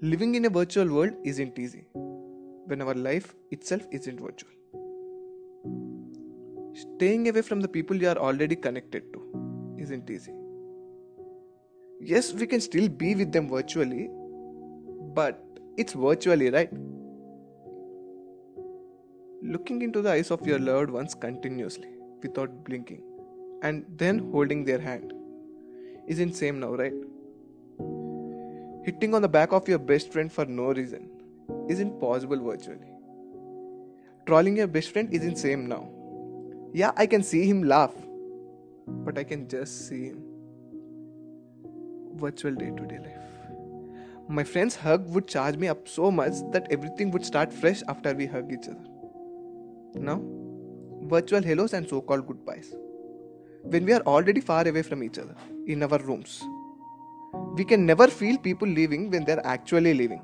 Living 0.00 0.36
in 0.36 0.44
a 0.44 0.48
virtual 0.48 0.88
world 0.94 1.14
isn't 1.24 1.58
easy 1.58 1.84
when 1.92 2.80
our 2.80 2.94
life 2.94 3.34
itself 3.50 3.82
isn't 3.90 4.20
virtual. 4.20 4.52
Staying 6.72 7.28
away 7.28 7.42
from 7.42 7.60
the 7.60 7.66
people 7.66 7.96
you 7.96 8.08
are 8.08 8.16
already 8.16 8.54
connected 8.54 9.12
to 9.12 9.76
isn't 9.76 10.08
easy. 10.08 10.32
Yes, 12.00 12.32
we 12.32 12.46
can 12.46 12.60
still 12.60 12.88
be 12.88 13.16
with 13.16 13.32
them 13.32 13.48
virtually, 13.48 14.08
but 15.16 15.44
it's 15.76 15.94
virtually, 15.94 16.50
right? 16.50 16.70
Looking 19.42 19.82
into 19.82 20.00
the 20.00 20.12
eyes 20.12 20.30
of 20.30 20.46
your 20.46 20.60
loved 20.60 20.90
ones 20.90 21.16
continuously 21.16 21.90
without 22.22 22.62
blinking 22.62 23.02
and 23.62 23.84
then 23.96 24.30
holding 24.30 24.64
their 24.64 24.78
hand 24.78 25.12
isn't 26.06 26.34
same 26.34 26.60
now, 26.60 26.74
right? 26.74 26.94
Hitting 28.88 29.12
on 29.12 29.20
the 29.20 29.28
back 29.28 29.52
of 29.52 29.68
your 29.68 29.78
best 29.78 30.10
friend 30.10 30.32
for 30.32 30.46
no 30.46 30.72
reason 30.72 31.10
isn't 31.68 32.00
possible 32.00 32.38
virtually. 32.42 32.90
Trolling 34.24 34.56
your 34.56 34.66
best 34.66 34.92
friend 34.92 35.12
isn't 35.12 35.36
same 35.36 35.66
now. 35.66 35.90
Yeah, 36.72 36.92
I 36.96 37.06
can 37.06 37.22
see 37.22 37.46
him 37.46 37.64
laugh, 37.64 37.92
but 38.86 39.18
I 39.18 39.24
can 39.24 39.46
just 39.46 39.86
see 39.88 40.06
him. 40.06 40.22
Virtual 42.14 42.54
day 42.54 42.70
to 42.78 42.86
day 42.86 42.98
life. 42.98 43.28
My 44.26 44.42
friend's 44.42 44.74
hug 44.74 45.06
would 45.10 45.28
charge 45.28 45.58
me 45.58 45.68
up 45.68 45.86
so 45.86 46.10
much 46.10 46.40
that 46.52 46.66
everything 46.70 47.10
would 47.10 47.26
start 47.26 47.52
fresh 47.52 47.82
after 47.88 48.14
we 48.14 48.24
hug 48.24 48.50
each 48.50 48.68
other. 48.68 48.88
Now, 49.96 50.22
virtual 51.02 51.42
hellos 51.42 51.74
and 51.74 51.86
so 51.86 52.00
called 52.00 52.26
goodbyes. 52.26 52.74
When 53.64 53.84
we 53.84 53.92
are 53.92 54.00
already 54.14 54.40
far 54.40 54.66
away 54.66 54.80
from 54.80 55.02
each 55.02 55.18
other, 55.18 55.36
in 55.66 55.82
our 55.82 55.98
rooms, 55.98 56.42
we 57.32 57.64
can 57.64 57.84
never 57.84 58.06
feel 58.08 58.38
people 58.38 58.68
leaving 58.68 59.10
when 59.10 59.24
they're 59.24 59.46
actually 59.46 59.94
leaving, 59.94 60.22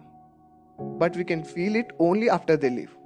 but 0.98 1.16
we 1.16 1.24
can 1.24 1.44
feel 1.44 1.76
it 1.76 1.90
only 1.98 2.30
after 2.30 2.56
they 2.56 2.70
leave. 2.70 2.96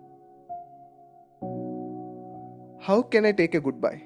How 2.80 3.02
can 3.02 3.26
I 3.26 3.32
take 3.32 3.54
a 3.54 3.60
goodbye 3.60 4.02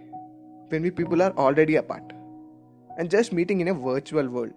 when 0.69 0.83
we 0.83 0.91
people 0.91 1.23
are 1.23 1.33
already 1.37 1.77
apart 1.77 2.13
and 2.99 3.11
just 3.11 3.33
meeting 3.33 3.61
in 3.61 3.69
a 3.69 3.75
virtual 3.75 4.29
world? 4.29 4.53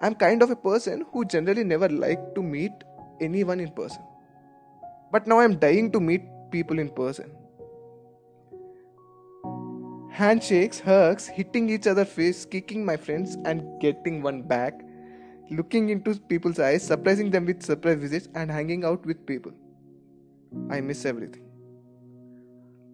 I'm 0.00 0.14
kind 0.14 0.42
of 0.42 0.50
a 0.50 0.56
person 0.56 1.04
who 1.12 1.24
generally 1.24 1.64
never 1.64 1.88
liked 1.88 2.34
to 2.34 2.42
meet 2.42 2.72
anyone 3.20 3.60
in 3.60 3.70
person. 3.70 4.02
But 5.12 5.26
now 5.26 5.38
I'm 5.38 5.58
dying 5.58 5.92
to 5.92 6.00
meet 6.00 6.22
people 6.50 6.78
in 6.78 6.90
person. 6.90 7.30
Handshakes, 10.14 10.78
hugs, 10.78 11.26
hitting 11.26 11.68
each 11.68 11.88
other 11.88 12.04
face, 12.04 12.44
kicking 12.44 12.84
my 12.84 12.96
friends 12.96 13.36
and 13.44 13.80
getting 13.80 14.22
one 14.22 14.42
back, 14.42 14.80
looking 15.50 15.88
into 15.88 16.14
people's 16.28 16.60
eyes, 16.60 16.84
surprising 16.84 17.32
them 17.32 17.46
with 17.46 17.64
surprise 17.64 17.98
visits 17.98 18.28
and 18.36 18.48
hanging 18.48 18.84
out 18.84 19.04
with 19.04 19.26
people. 19.26 19.50
I 20.70 20.80
miss 20.80 21.04
everything. 21.04 21.42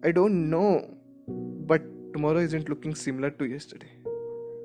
I 0.03 0.11
don't 0.11 0.49
know, 0.49 0.97
but 1.27 1.83
tomorrow 2.11 2.39
isn't 2.39 2.67
looking 2.69 2.95
similar 2.95 3.29
to 3.29 3.45
yesterday, 3.45 3.91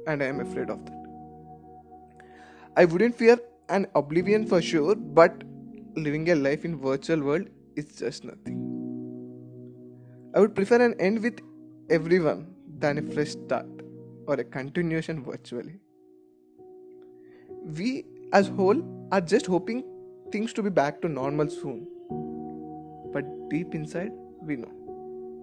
and 0.06 0.22
I 0.22 0.26
am 0.26 0.40
afraid 0.40 0.70
of 0.70 0.82
that. 0.86 1.04
I 2.74 2.86
wouldn't 2.86 3.18
fear 3.18 3.38
an 3.68 3.86
oblivion 3.94 4.46
for 4.46 4.62
sure, 4.62 4.94
but 4.94 5.44
living 5.94 6.30
a 6.30 6.34
life 6.34 6.64
in 6.64 6.80
virtual 6.80 7.20
world 7.20 7.50
is 7.76 7.96
just 7.96 8.24
nothing. 8.24 8.62
I 10.34 10.40
would 10.40 10.54
prefer 10.54 10.80
an 10.80 10.98
end 10.98 11.22
with 11.22 11.38
everyone 11.88 12.52
than 12.78 12.98
a 12.98 13.02
fresh 13.02 13.30
start 13.30 13.66
or 14.26 14.34
a 14.34 14.44
continuation 14.44 15.22
virtually. 15.22 15.78
We 17.78 18.04
as 18.32 18.48
whole 18.48 18.82
are 19.12 19.20
just 19.20 19.46
hoping 19.46 19.84
things 20.32 20.52
to 20.54 20.62
be 20.62 20.70
back 20.70 21.00
to 21.02 21.08
normal 21.08 21.48
soon. 21.48 21.86
But 23.12 23.24
deep 23.50 23.74
inside 23.74 24.10
we 24.42 24.56
know 24.56 24.72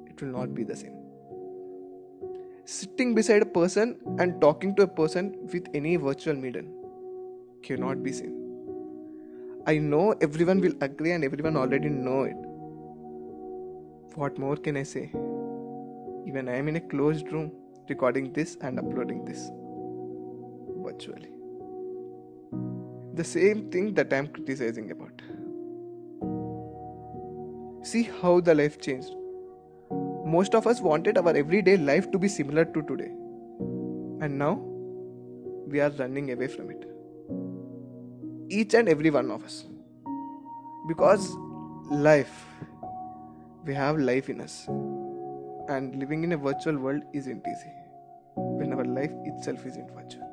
it 0.09 0.21
will 0.21 0.37
not 0.37 0.53
be 0.53 0.63
the 0.63 0.75
same. 0.75 0.99
Sitting 2.65 3.15
beside 3.15 3.41
a 3.41 3.45
person 3.45 3.97
and 4.19 4.39
talking 4.41 4.75
to 4.75 4.83
a 4.83 4.87
person 4.87 5.35
with 5.53 5.67
any 5.73 5.95
virtual 5.95 6.35
medium 6.35 6.67
cannot 7.61 8.03
be 8.03 8.11
seen. 8.11 8.39
I 9.65 9.77
know 9.77 10.13
everyone 10.21 10.59
will 10.59 10.73
agree 10.81 11.11
and 11.11 11.23
everyone 11.23 11.55
already 11.55 11.87
know 11.87 12.23
it. 12.23 12.35
What 14.15 14.37
more 14.37 14.57
can 14.57 14.75
I 14.75 14.83
say? 14.83 15.11
Even 16.25 16.47
I 16.47 16.55
am 16.55 16.67
in 16.67 16.77
a 16.77 16.81
closed 16.81 17.31
room 17.31 17.51
recording 17.89 18.31
this 18.33 18.57
and 18.61 18.79
uploading 18.79 19.25
this 19.25 19.51
virtually. 20.83 21.29
The 23.15 23.23
same 23.23 23.69
thing 23.69 23.93
that 23.95 24.13
I 24.13 24.17
am 24.17 24.27
criticizing 24.27 24.91
about. 24.91 25.21
See 27.85 28.03
how 28.21 28.39
the 28.39 28.55
life 28.55 28.79
changed. 28.79 29.11
Most 30.25 30.55
of 30.55 30.65
us 30.65 30.79
wanted 30.81 31.17
our 31.17 31.35
everyday 31.35 31.77
life 31.77 32.09
to 32.11 32.17
be 32.17 32.27
similar 32.27 32.65
to 32.65 32.81
today. 32.83 33.11
And 34.21 34.39
now 34.39 34.53
we 35.67 35.81
are 35.81 35.91
running 35.91 36.31
away 36.31 36.47
from 36.47 36.71
it. 36.71 36.87
Each 38.49 38.73
and 38.73 38.87
every 38.87 39.09
one 39.09 39.29
of 39.29 39.43
us. 39.43 39.65
Because 40.87 41.29
life, 41.91 42.45
we 43.65 43.73
have 43.73 43.97
life 43.97 44.29
in 44.29 44.41
us 44.41 44.67
and 45.69 45.95
living 45.95 46.23
in 46.23 46.33
a 46.33 46.37
virtual 46.37 46.77
world 46.77 47.03
isn't 47.13 47.45
easy 47.47 47.73
when 48.35 48.73
our 48.73 48.85
life 48.85 49.11
itself 49.25 49.65
isn't 49.65 49.89
virtual. 49.91 50.29